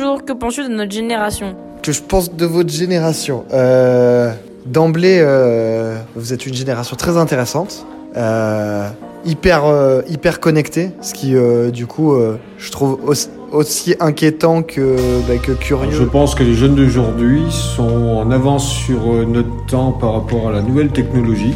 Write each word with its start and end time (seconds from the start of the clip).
toujours, 0.00 0.24
que 0.24 0.32
penses-tu 0.32 0.62
de 0.64 0.68
notre 0.68 0.92
génération 0.92 1.54
Que 1.82 1.92
je 1.92 2.00
pense 2.00 2.34
de 2.34 2.46
votre 2.46 2.70
génération 2.70 3.44
euh, 3.52 4.32
D'emblée, 4.66 5.20
euh, 5.20 5.98
vous 6.16 6.32
êtes 6.32 6.46
une 6.46 6.54
génération 6.54 6.96
très 6.96 7.16
intéressante, 7.16 7.86
euh, 8.16 8.88
hyper, 9.24 9.64
euh, 9.66 10.02
hyper 10.08 10.40
connectée, 10.40 10.90
ce 11.02 11.12
qui, 11.14 11.34
euh, 11.34 11.70
du 11.70 11.86
coup, 11.86 12.14
euh, 12.14 12.38
je 12.58 12.70
trouve 12.70 12.98
aussi, 13.06 13.28
aussi 13.52 13.94
inquiétant 14.00 14.62
que, 14.62 14.96
bah, 15.28 15.36
que 15.42 15.52
curieux. 15.52 15.90
Je 15.92 16.04
pense 16.04 16.34
que 16.34 16.44
les 16.44 16.54
jeunes 16.54 16.74
d'aujourd'hui 16.74 17.42
sont 17.50 18.22
en 18.22 18.30
avance 18.30 18.68
sur 18.68 19.00
notre 19.26 19.66
temps 19.66 19.92
par 19.92 20.14
rapport 20.14 20.48
à 20.48 20.52
la 20.52 20.62
nouvelle 20.62 20.90
technologie. 20.90 21.54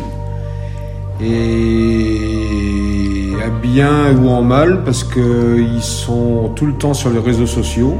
Et 1.22 2.24
à 3.45 3.48
bien 3.48 4.14
ou 4.16 4.29
en 4.29 4.42
mal, 4.42 4.82
parce 4.84 5.04
qu'ils 5.04 5.82
sont 5.82 6.50
tout 6.56 6.66
le 6.66 6.74
temps 6.74 6.95
sur 6.95 7.11
les 7.11 7.20
réseaux 7.20 7.46
sociaux 7.46 7.95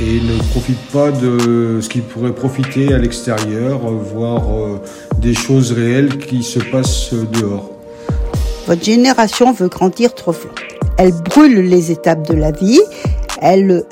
et 0.00 0.20
ne 0.20 0.38
profitent 0.50 0.90
pas 0.92 1.10
de 1.10 1.80
ce 1.80 1.88
qui 1.88 2.00
pourrait 2.00 2.34
profiter 2.34 2.92
à 2.92 2.98
l'extérieur, 2.98 3.78
voir 3.78 4.42
euh, 4.50 4.80
des 5.18 5.34
choses 5.34 5.72
réelles 5.72 6.18
qui 6.18 6.42
se 6.42 6.58
passent 6.58 7.12
dehors. 7.12 7.70
Votre 8.66 8.84
génération 8.84 9.52
veut 9.52 9.68
grandir 9.68 10.14
trop 10.14 10.32
vite. 10.32 10.50
Elle 10.98 11.12
brûle 11.12 11.68
les 11.68 11.92
étapes 11.92 12.26
de 12.26 12.34
la 12.34 12.50
vie. 12.50 12.80
Elle 13.40 13.84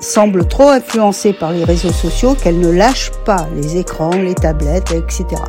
semble 0.00 0.46
trop 0.46 0.68
influencée 0.68 1.32
par 1.32 1.52
les 1.52 1.64
réseaux 1.64 1.92
sociaux 1.92 2.34
qu'elle 2.34 2.60
ne 2.60 2.70
lâche 2.70 3.10
pas 3.24 3.48
les 3.56 3.76
écrans, 3.76 4.14
les 4.14 4.34
tablettes, 4.34 4.92
etc. 4.92 5.42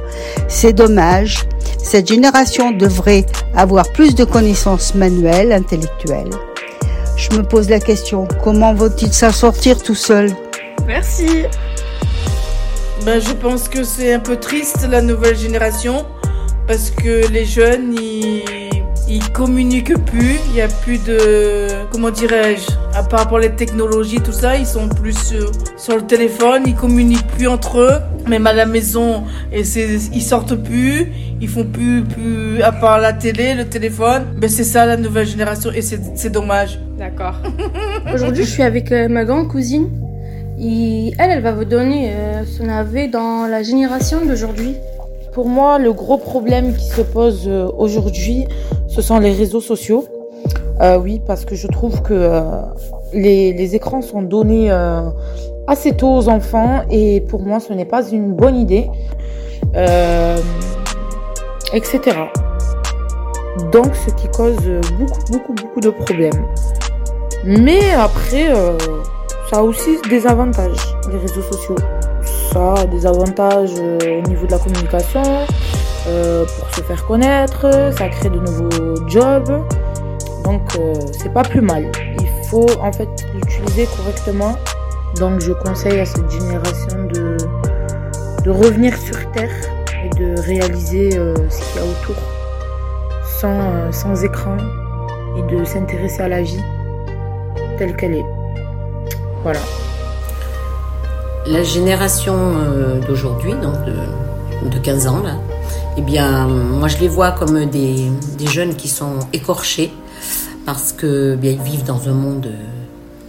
C'est 0.48 0.73
dommage. 0.73 1.45
Cette 1.78 2.08
génération 2.08 2.72
devrait 2.72 3.26
avoir 3.55 3.88
plus 3.91 4.16
de 4.16 4.23
connaissances 4.23 4.95
manuelles, 4.95 5.52
intellectuelles. 5.52 6.30
Je 7.20 7.36
me 7.36 7.44
pose 7.44 7.70
la 7.70 7.82
question, 7.82 8.30
comment 8.41 8.73
vont-ils 8.73 9.12
s'en 9.12 9.34
sortir 9.34 9.84
tout 9.84 9.94
seuls 9.94 10.32
Merci. 10.88 11.44
Ben, 13.06 13.20
je 13.20 13.34
pense 13.34 13.67
que 13.67 13.84
c'est 13.84 14.14
un 14.14 14.20
peu 14.20 14.38
triste 14.38 14.88
la 14.89 15.02
nouvelle 15.02 15.36
génération 15.36 16.06
parce 16.66 16.90
que 16.92 17.28
les 17.30 17.44
jeunes 17.44 17.94
ils, 18.00 19.30
communiquent 19.34 19.97
plus, 20.06 20.40
il 20.47 20.56
y 20.56 20.62
a 20.62 20.70
plus 20.70 20.97
de 21.03 21.67
comment 21.92 22.09
dirais-je, 22.09 22.72
à 22.97 23.03
part 23.03 23.28
pour 23.28 23.40
les 23.40 23.53
technologies 23.53 24.22
tout 24.22 24.31
ça, 24.31 24.56
ils 24.56 24.66
sont 24.66 24.88
plus 24.88 25.17
sur, 25.17 25.52
sur 25.75 25.97
le 25.97 26.03
téléphone, 26.03 26.64
ils 26.67 26.75
communiquent 26.75 27.28
plus 27.36 27.50
entre 27.50 27.80
eux, 27.80 28.00
même 28.30 28.47
à 28.47 28.53
la 28.53 28.66
maison 28.66 29.23
et 29.52 29.63
c'est 29.63 29.95
ils 30.13 30.22
sortent 30.22 30.55
plus, 30.55 31.11
ils 31.41 31.47
font 31.47 31.66
plus 31.66 32.03
plus 32.03 32.61
à 32.61 32.72
part 32.72 32.99
la 32.99 33.13
télé, 33.13 33.53
le 33.55 33.66
téléphone. 33.66 34.23
Ben 34.38 34.49
c'est 34.49 34.63
ça 34.63 34.85
la 34.85 34.97
nouvelle 34.97 35.27
génération 35.27 35.72
et 35.72 35.81
c'est 35.81 35.99
c'est 36.16 36.30
dommage. 36.30 36.80
D'accord. 36.97 37.35
Aujourd'hui, 38.13 38.44
je 38.44 38.50
suis 38.50 38.63
avec 38.63 38.91
euh, 38.91 39.07
ma 39.07 39.25
grande 39.25 39.47
cousine. 39.47 39.89
Et 40.61 41.13
elle, 41.17 41.31
elle 41.31 41.41
va 41.41 41.53
vous 41.53 41.63
donner 41.63 42.11
euh, 42.11 42.44
son 42.45 42.67
avis 42.67 43.07
dans 43.07 43.47
la 43.50 43.63
génération 43.63 44.25
d'aujourd'hui. 44.25 44.75
Pour 45.31 45.47
moi, 45.47 45.80
le 45.80 45.94
gros 45.94 46.17
problème 46.17 46.75
qui 46.75 46.85
se 46.85 47.02
pose 47.02 47.45
euh, 47.47 47.67
aujourd'hui, 47.77 48.45
ce 48.89 49.02
sont 49.02 49.19
les 49.19 49.31
réseaux 49.31 49.61
sociaux. 49.61 50.05
Euh, 50.81 50.97
oui, 50.97 51.22
parce 51.25 51.45
que 51.45 51.55
je 51.55 51.67
trouve 51.67 52.02
que 52.02 52.13
euh, 52.13 52.41
les, 53.13 53.53
les 53.53 53.75
écrans 53.75 54.02
sont 54.02 54.22
donnés 54.22 54.72
euh, 54.72 55.02
assez 55.70 55.94
tôt 55.95 56.16
aux 56.16 56.28
enfants 56.28 56.81
et 56.89 57.22
pour 57.22 57.42
moi, 57.44 57.59
ce 57.59 57.72
n'est 57.73 57.86
pas 57.86 58.03
une 58.09 58.34
bonne 58.34 58.58
idée, 58.58 58.89
Euh, 59.75 60.38
etc. 61.73 62.00
Donc, 63.72 63.94
ce 63.94 64.09
qui 64.16 64.28
cause 64.30 64.58
beaucoup, 64.97 65.23
beaucoup, 65.31 65.53
beaucoup 65.53 65.80
de 65.80 65.92
problèmes. 65.92 66.44
Mais 67.45 67.94
après, 67.94 68.50
euh, 68.50 68.78
ça 69.50 69.58
a 69.59 69.62
aussi 69.62 70.00
des 70.09 70.25
avantages, 70.25 70.81
les 71.12 71.20
réseaux 71.20 71.44
sociaux. 71.44 71.75
Ça 72.52 72.73
a 72.81 72.86
des 72.86 73.06
avantages 73.06 73.75
euh, 73.80 74.20
au 74.20 74.28
niveau 74.28 74.47
de 74.47 74.52
la 74.52 74.58
communication, 74.58 75.22
pour 76.58 76.67
se 76.75 76.81
faire 76.81 77.06
connaître, 77.06 77.68
ça 77.96 78.09
crée 78.09 78.30
de 78.30 78.40
nouveaux 78.40 79.07
jobs. 79.07 79.53
Donc, 80.46 80.62
c'est 81.12 81.31
pas 81.31 81.44
plus 81.44 81.62
mal. 81.62 81.91
Il 82.19 82.30
faut 82.50 82.66
en 82.81 82.91
fait 82.91 83.09
l'utiliser 83.36 83.86
correctement. 83.96 84.56
Donc, 85.18 85.42
je 85.42 85.53
conseille 85.53 86.00
à 86.00 86.06
cette 86.06 86.30
génération 86.30 87.08
de, 87.14 87.38
revenir 88.50 88.97
sur 88.97 89.31
Terre 89.31 89.52
et 90.03 90.09
de 90.18 90.40
réaliser 90.42 91.16
euh, 91.18 91.36
ce 91.50 91.59
qu'il 91.59 91.81
y 91.81 91.86
a 91.86 91.88
autour 91.88 92.16
sans, 93.40 93.59
euh, 93.59 93.92
sans 93.92 94.24
écran 94.24 94.58
et 95.38 95.56
de 95.56 95.64
s'intéresser 95.64 96.22
à 96.22 96.30
la 96.30 96.42
vie 96.42 96.64
telle 97.78 97.96
qu'elle 97.96 98.16
est. 98.16 98.25
Voilà. 99.44 99.59
La 101.46 101.64
génération 101.64 102.36
euh, 102.36 103.00
d'aujourd'hui, 103.08 103.53
de, 103.53 104.69
de 104.69 104.78
15 104.80 105.08
ans, 105.08 105.22
là, 105.24 105.36
eh 105.98 106.02
bien, 106.02 106.48
moi 106.48 106.88
je 106.88 106.98
les 106.98 107.08
vois 107.08 107.31
comme 107.31 107.66
des, 107.66 108.09
jeunes 108.46 108.75
qui 108.75 108.88
sont 108.88 109.19
écorchés 109.34 109.92
parce 110.66 110.92
que 110.92 111.38
ils 111.42 111.62
vivent 111.62 111.86
dans 111.86 112.08
un 112.09 112.14
monde 112.14 112.52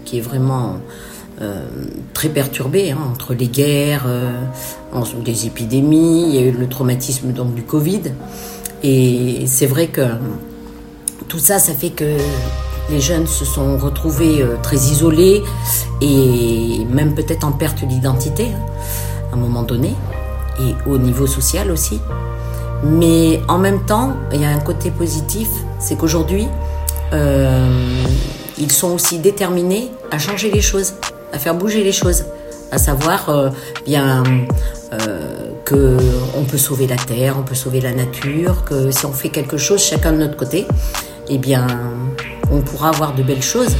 qui 0.05 0.19
est 0.19 0.21
vraiment 0.21 0.77
euh, 1.43 1.65
très 2.15 2.29
perturbé 2.29 2.91
hein, 2.91 2.99
entre 3.11 3.35
les 3.35 3.49
guerres, 3.49 4.05
euh, 4.07 4.31
en- 4.93 5.05
des 5.25 5.47
épidémies, 5.47 6.27
il 6.29 6.35
y 6.35 6.39
a 6.39 6.43
eu 6.43 6.53
le 6.53 6.69
traumatisme 6.69 7.33
donc 7.33 7.55
du 7.55 7.63
Covid. 7.63 8.03
Et 8.83 9.45
c'est 9.47 9.67
vrai 9.67 9.87
que 9.89 10.03
tout 11.29 11.39
ça, 11.39 11.59
ça 11.59 11.73
fait 11.73 11.91
que 11.91 12.17
les 12.91 13.01
jeunes 13.01 13.27
se 13.27 13.45
sont 13.45 13.77
retrouvés 13.79 14.43
euh, 14.43 14.57
très 14.63 14.77
isolés 14.77 15.43
et 16.01 16.85
même 16.91 17.15
peut-être 17.15 17.45
en 17.47 17.53
perte 17.53 17.85
d'identité 17.85 18.47
hein, 18.55 18.61
à 19.33 19.37
un 19.37 19.39
moment 19.39 19.63
donné, 19.63 19.95
et 20.61 20.75
au 20.89 20.99
niveau 20.99 21.27
social 21.27 21.71
aussi. 21.71 22.01
Mais 22.83 23.41
en 23.49 23.59
même 23.59 23.85
temps, 23.85 24.15
il 24.33 24.41
y 24.41 24.45
a 24.45 24.51
un 24.51 24.59
côté 24.61 24.91
positif, 24.91 25.49
c'est 25.79 25.97
qu'aujourd'hui, 25.97 26.49
euh, 27.13 27.69
ils 28.59 28.73
sont 28.73 28.93
aussi 28.93 29.19
déterminés 29.19 29.91
à 30.11 30.19
changer 30.19 30.51
les 30.51 30.61
choses, 30.63 30.95
à 31.33 31.39
faire 31.39 31.55
bouger 31.55 31.83
les 31.85 31.93
choses, 31.93 32.25
à 32.73 32.79
savoir 32.79 33.29
euh, 33.29 33.51
bien 33.87 34.23
euh, 34.93 35.53
que 35.65 35.97
on 36.37 36.45
peut 36.45 36.59
sauver 36.59 36.87
la 36.87 36.97
terre, 36.97 37.37
on 37.39 37.43
peut 37.43 37.55
sauver 37.55 37.81
la 37.81 37.93
nature, 37.93 38.65
que 38.65 38.91
si 38.91 39.07
on 39.07 39.13
fait 39.13 39.29
quelque 39.31 39.57
chose 39.57 39.83
chacun 39.83 40.13
de 40.13 40.19
notre 40.19 40.37
côté, 40.37 40.67
eh 41.29 41.39
bien, 41.39 41.67
on 42.51 42.61
pourra 42.61 42.89
avoir 42.91 43.15
de 43.15 43.23
belles 43.23 43.43
choses. 43.43 43.75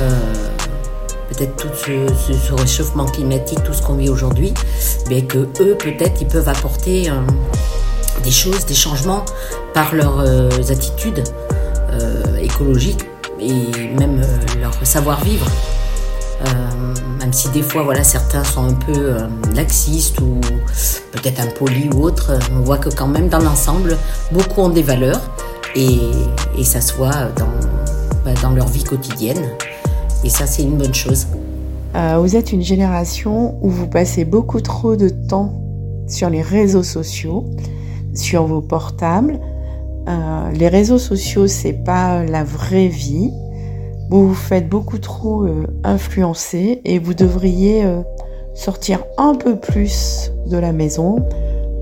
Euh, 0.00 0.10
peut-être 1.30 1.56
tout 1.56 1.68
ce, 1.74 2.32
ce- 2.32 2.52
réchauffement 2.54 3.04
climatique, 3.06 3.62
tout 3.64 3.72
ce 3.72 3.82
qu'on 3.82 3.94
vit 3.94 4.08
aujourd'hui, 4.08 4.52
mais 5.08 5.22
que 5.22 5.38
eux, 5.60 5.76
peut-être, 5.78 6.20
ils 6.20 6.26
peuvent 6.26 6.48
apporter 6.48 7.10
euh, 7.10 7.14
des 8.24 8.30
choses, 8.30 8.64
des 8.66 8.74
changements 8.74 9.24
par 9.74 9.94
leurs 9.94 10.20
attitudes 10.70 11.22
écologiques 12.40 13.04
et 13.40 13.88
même 13.98 14.20
leur 14.60 14.72
savoir-vivre. 14.84 15.46
Euh, 16.40 16.94
même 17.18 17.32
si 17.32 17.48
des 17.50 17.62
fois, 17.62 17.82
voilà, 17.82 18.04
certains 18.04 18.44
sont 18.44 18.64
un 18.64 18.74
peu 18.74 18.94
euh, 18.94 19.26
laxistes 19.54 20.20
ou 20.20 20.40
peut-être 21.12 21.40
impolis 21.40 21.90
ou 21.94 22.02
autres, 22.02 22.38
on 22.56 22.60
voit 22.60 22.78
que 22.78 22.90
quand 22.90 23.08
même 23.08 23.28
dans 23.28 23.40
l'ensemble, 23.40 23.96
beaucoup 24.32 24.60
ont 24.60 24.68
des 24.68 24.82
valeurs 24.82 25.20
et, 25.74 25.98
ça 26.62 26.80
se 26.80 26.94
voit 26.94 27.26
dans, 27.36 27.48
bah, 28.24 28.32
dans 28.42 28.50
leur 28.50 28.68
vie 28.68 28.84
quotidienne. 28.84 29.42
Et 30.24 30.28
ça, 30.28 30.46
c'est 30.46 30.62
une 30.62 30.76
bonne 30.76 30.94
chose. 30.94 31.26
Euh, 31.94 32.18
vous 32.20 32.36
êtes 32.36 32.52
une 32.52 32.62
génération 32.62 33.56
où 33.62 33.70
vous 33.70 33.86
passez 33.86 34.24
beaucoup 34.24 34.60
trop 34.60 34.96
de 34.96 35.08
temps 35.08 35.60
sur 36.06 36.30
les 36.30 36.42
réseaux 36.42 36.82
sociaux, 36.82 37.46
sur 38.14 38.44
vos 38.46 38.60
portables. 38.60 39.40
Les 40.54 40.68
réseaux 40.68 40.98
sociaux, 40.98 41.46
c'est 41.46 41.84
pas 41.84 42.24
la 42.24 42.42
vraie 42.42 42.88
vie. 42.88 43.30
Vous 44.10 44.28
vous 44.28 44.34
faites 44.34 44.68
beaucoup 44.68 44.98
trop 44.98 45.44
euh, 45.44 45.66
influencer 45.84 46.80
et 46.86 46.98
vous 46.98 47.12
devriez 47.12 47.84
euh, 47.84 48.00
sortir 48.54 49.00
un 49.18 49.34
peu 49.34 49.56
plus 49.56 50.32
de 50.46 50.56
la 50.56 50.72
maison, 50.72 51.16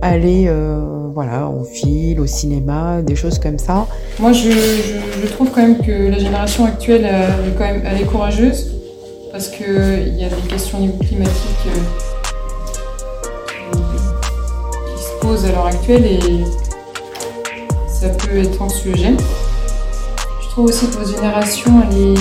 aller 0.03 0.47
euh, 0.49 1.09
voilà 1.15 1.49
en 1.49 1.63
ville, 1.63 2.19
au 2.19 2.27
cinéma, 2.27 3.01
des 3.03 3.15
choses 3.15 3.39
comme 3.39 3.59
ça. 3.59 3.87
Moi, 4.19 4.33
je, 4.33 5.27
trouve 5.29 5.51
quand 5.51 5.63
même 5.63 5.79
que 5.79 6.11
la 6.11 6.19
génération 6.19 6.65
actuelle, 6.65 7.09
quand 7.57 7.65
même, 7.65 7.87
est 7.87 8.05
courageuse 8.05 8.73
parce 9.31 9.49
qu'il 9.49 10.17
y 10.17 10.25
a 10.25 10.29
des 10.29 10.49
questions 10.49 10.79
au 10.79 10.81
niveau 10.81 10.99
climatique 10.99 11.57
qui, 11.63 11.69
qui 14.97 15.03
se 15.03 15.21
posent 15.21 15.45
à 15.45 15.53
l'heure 15.53 15.67
actuelle 15.67 16.05
et 16.05 16.19
ça 17.89 18.09
peut 18.09 18.39
être 18.39 18.61
anxiogène. 18.61 19.17
Je 20.57 20.63
trouve 20.63 20.71
aussi 20.71 20.87
que 20.89 20.97
votre 20.97 21.11
génération, 21.15 21.83
elle, 21.91 21.99
est, 21.99 22.15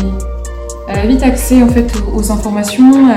elle 0.89 0.99
a 0.99 1.05
vite 1.05 1.23
accès 1.23 1.63
en 1.63 1.69
fait 1.69 1.89
aux, 1.95 2.17
aux 2.19 2.31
informations. 2.33 3.11
euh, 3.11 3.15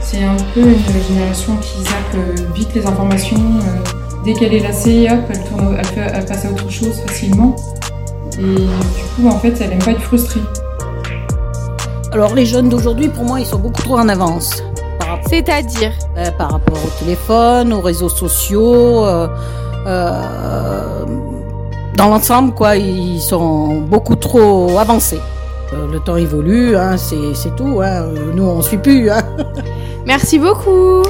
c'est 0.00 0.24
un 0.24 0.36
peu 0.54 0.60
une 0.62 1.02
génération 1.06 1.54
qui 1.60 1.82
zappe 1.84 2.14
euh, 2.14 2.34
vite 2.54 2.70
les 2.74 2.86
informations. 2.86 3.36
euh, 3.36 3.90
dès 4.24 4.32
qu'elle 4.32 4.54
est 4.54 4.60
lassée, 4.60 5.06
hop, 5.10 5.18
elle, 5.28 5.44
tourne, 5.44 5.76
elle, 5.78 5.84
fait- 5.84 6.10
elle 6.14 6.24
passe 6.24 6.46
à 6.46 6.50
autre 6.50 6.70
chose 6.70 6.94
facilement. 7.06 7.54
Et 8.38 8.42
du 8.54 9.04
coup, 9.16 9.28
en 9.28 9.38
fait, 9.38 9.52
elle 9.60 9.72
aime 9.72 9.78
pas 9.80 9.90
être 9.90 10.00
frustrée. 10.00 10.40
Alors 12.12 12.34
les 12.34 12.46
jeunes 12.46 12.70
d'aujourd'hui, 12.70 13.08
pour 13.08 13.24
moi, 13.24 13.38
ils 13.38 13.44
sont 13.46 13.58
beaucoup 13.58 13.82
trop 13.82 13.98
en 13.98 14.08
avance. 14.08 14.62
C'est-à-dire? 15.28 15.92
Euh, 16.16 16.30
Par 16.38 16.52
rapport 16.52 16.78
au 16.82 17.04
téléphone, 17.04 17.70
aux 17.74 17.82
réseaux 17.82 18.08
sociaux. 18.08 19.04
Euh, 19.04 19.28
euh, 19.86 21.04
dans 21.96 22.08
l'ensemble, 22.08 22.54
quoi, 22.54 22.76
ils 22.76 23.20
sont 23.20 23.80
beaucoup 23.80 24.16
trop 24.16 24.78
avancés. 24.78 25.20
Euh, 25.72 25.86
le 25.90 26.00
temps 26.00 26.16
évolue, 26.16 26.76
hein, 26.76 26.96
c'est 26.96 27.56
tout. 27.56 27.80
Hein. 27.82 28.08
Nous, 28.34 28.44
on 28.44 28.58
ne 28.58 28.62
suit 28.62 28.78
plus. 28.78 29.10
Hein. 29.10 29.22
Merci 30.06 30.38
beaucoup. 30.38 31.02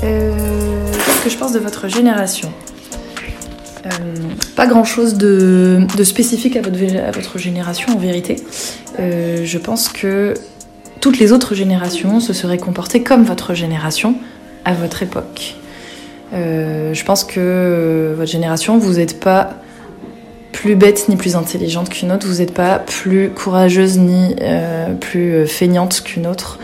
Qu'est-ce 0.00 1.24
que 1.24 1.30
je 1.30 1.36
pense 1.38 1.52
de 1.52 1.58
votre 1.58 1.88
génération? 1.88 2.50
Euh, 3.86 3.90
pas 4.56 4.66
grand 4.66 4.84
chose 4.84 5.14
de, 5.14 5.80
de 5.96 6.04
spécifique 6.04 6.56
à 6.56 6.62
votre, 6.62 6.78
à 6.96 7.10
votre, 7.10 7.38
génération 7.38 7.94
en 7.94 7.98
vérité. 7.98 8.36
Euh, 8.98 9.44
je 9.44 9.58
pense 9.58 9.88
que 9.88 10.34
toutes 11.00 11.18
les 11.18 11.32
autres 11.32 11.54
générations 11.54 12.18
se 12.20 12.32
seraient 12.32 12.58
comportées 12.58 13.02
comme 13.02 13.24
votre 13.24 13.52
génération 13.52 14.14
à 14.64 14.72
votre 14.72 15.02
époque. 15.02 15.56
Euh, 16.32 16.94
je 16.94 17.04
pense 17.04 17.24
que 17.24 18.14
votre 18.16 18.30
génération, 18.30 18.78
vous 18.78 18.94
n'êtes 18.94 19.20
pas 19.20 19.56
plus 20.64 20.76
bête 20.76 21.10
ni 21.10 21.16
plus 21.16 21.36
intelligente 21.36 21.90
qu'une 21.90 22.10
autre, 22.10 22.26
vous 22.26 22.38
n'êtes 22.38 22.54
pas 22.54 22.78
plus 22.78 23.28
courageuse 23.28 23.98
ni 23.98 24.34
euh, 24.40 24.94
plus 24.94 25.46
feignante 25.46 26.00
qu'une 26.02 26.26
autre. 26.26 26.58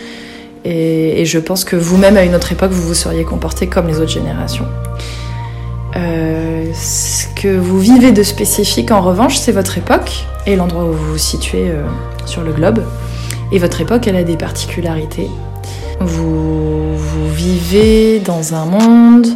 Et, 0.65 1.27
je 1.27 1.39
pense 1.39 1.65
que 1.65 1.77
vous-même, 1.77 2.17
à 2.17 2.25
une 2.25 2.35
autre 2.35 2.51
époque, 2.51 2.71
vous 2.71 2.81
vous 2.81 2.95
seriez 2.95 3.25
comporté 3.25 3.67
comme 3.67 3.89
les 3.89 3.99
autres 3.99 4.11
générations. 4.11 4.65
Euh, 5.97 6.65
ce 6.73 7.27
que 7.39 7.55
vous 7.55 7.79
vivez 7.79 8.13
de 8.13 8.23
spécifique, 8.23 8.91
en 8.91 9.03
revanche, 9.03 9.37
c'est 9.37 9.53
votre 9.53 9.77
époque 9.77 10.25
et 10.47 10.57
l'endroit 10.57 10.85
où 10.85 10.93
vous 10.93 11.13
vous 11.13 11.19
situez 11.19 11.69
euh, 11.69 11.85
sur 12.25 12.41
le 12.41 12.53
globe. 12.53 12.83
Et 13.53 13.59
votre 13.59 13.83
époque, 13.83 14.07
elle 14.07 14.17
a 14.17 14.25
des 14.25 14.39
particularités. 14.39 15.29
Vous 16.01 16.97
vivez 17.35 18.21
dans 18.21 18.55
un 18.55 18.65
monde 18.65 19.27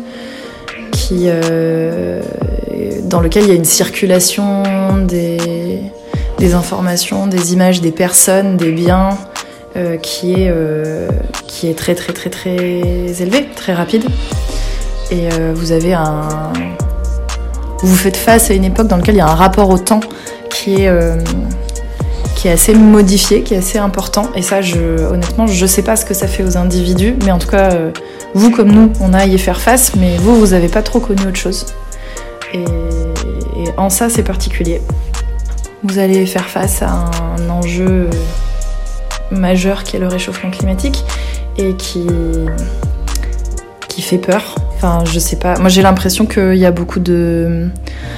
euh, 1.13 2.21
dans 3.05 3.21
lequel 3.21 3.45
il 3.45 3.49
y 3.49 3.53
a 3.53 3.55
une 3.55 3.65
circulation 3.65 4.63
des, 5.07 6.55
informations, 6.55 7.27
des 7.27 7.53
images, 7.55 7.81
des 7.81 7.91
personnes, 7.91 8.57
des 8.57 8.71
biens 8.71 9.11
euh, 9.77 9.97
qui, 9.97 10.33
est, 10.33 10.51
euh, 10.51 11.09
qui 11.47 11.69
est 11.69 11.75
très 11.75 11.95
très 11.95 12.13
très 12.13 12.31
très 12.31 12.59
élevée, 13.21 13.49
très 13.55 13.75
rapide. 13.75 14.05
Et 15.11 15.29
vous 15.55 15.73
avez 15.73 15.95
un. 15.95 16.53
Vous 17.83 17.95
faites 17.95 18.17
face 18.17 18.51
à 18.51 18.55
une 18.55 18.65
époque 18.65 18.89
dans 18.89 18.97
laquelle 18.97 19.17
il 19.17 19.19
y 19.19 19.21
a 19.21 19.29
un 19.29 19.35
rapport 19.35 19.69
au 19.69 19.79
temps 19.79 20.01
qui 20.49 20.85
est, 20.85 20.91
qui 22.35 22.49
est 22.49 22.53
assez 22.53 22.75
modifié, 22.75 23.43
qui 23.43 23.55
est 23.55 23.59
assez 23.59 23.79
important. 23.79 24.31
Et 24.35 24.43
ça, 24.43 24.61
honnêtement, 25.11 25.47
je 25.47 25.67
sais 25.67 25.83
pas 25.83 25.97
ce 25.97 26.07
que 26.07 26.15
ça 26.15 26.27
fait 26.27 26.43
aux 26.43 26.57
individus, 26.57 27.17
mais 27.25 27.33
en 27.33 27.39
tout 27.39 27.49
cas, 27.49 27.69
vous 28.35 28.51
comme 28.51 28.71
nous, 28.71 28.93
on 29.01 29.15
a 29.15 29.27
y 29.27 29.39
faire 29.39 29.61
face, 29.61 29.95
mais 29.97 30.17
vous, 30.19 30.37
vous 30.37 30.53
avez 30.53 30.69
pas 30.69 30.83
trop 30.83 31.01
connu 31.01 31.23
autre 31.27 31.37
chose. 31.37 31.67
Et, 32.53 32.59
et 32.59 33.69
en 33.77 33.91
ça, 33.91 34.09
c'est 34.11 34.25
particulier. 34.25 34.81
Vous 35.83 35.99
allez 35.99 36.27
faire 36.27 36.47
face 36.47 36.83
à 36.83 37.11
un 37.39 37.49
enjeu 37.51 38.09
majeur 39.31 39.85
qui 39.85 39.97
est 39.97 39.99
le 40.01 40.09
réchauffement 40.09 40.51
climatique 40.51 41.05
et 41.59 41.75
qui, 41.75 42.07
qui 43.89 44.03
fait 44.03 44.19
peur. 44.19 44.57
Enfin, 44.77 45.05
je 45.05 45.19
sais 45.19 45.37
pas. 45.37 45.59
Moi, 45.59 45.69
j'ai 45.69 45.83
l'impression 45.83 46.27
qu'il 46.27 46.57
y 46.57 46.67
a 46.67 46.71
beaucoup 46.71 47.01
de. 47.01 47.69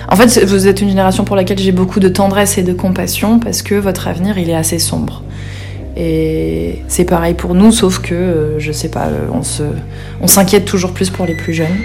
En 0.08 0.16
fait, 0.16 0.44
vous 0.44 0.66
êtes 0.66 0.80
une 0.80 0.88
génération 0.88 1.24
pour 1.24 1.36
laquelle 1.36 1.58
j'ai 1.58 1.72
beaucoup 1.72 2.00
de 2.00 2.08
tendresse 2.08 2.58
et 2.58 2.62
de 2.62 2.72
compassion 2.72 3.38
parce 3.38 3.62
que 3.62 3.74
votre 3.74 4.08
avenir, 4.08 4.38
il 4.38 4.50
est 4.50 4.54
assez 4.54 4.78
sombre. 4.78 5.22
Et 5.96 6.82
c'est 6.88 7.04
pareil 7.04 7.34
pour 7.34 7.54
nous, 7.54 7.72
sauf 7.72 8.00
que, 8.00 8.56
je 8.58 8.70
sais 8.72 8.90
pas, 8.90 9.08
on 9.32 9.42
se, 9.42 9.62
on 10.20 10.26
s'inquiète 10.26 10.66
toujours 10.66 10.92
plus 10.92 11.08
pour 11.08 11.24
les 11.24 11.34
plus 11.34 11.54
jeunes. 11.54 11.76